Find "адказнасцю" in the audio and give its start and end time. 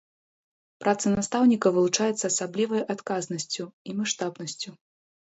2.93-3.67